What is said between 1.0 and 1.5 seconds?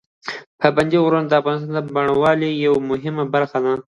غرونه د